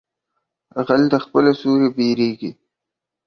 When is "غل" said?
0.85-1.01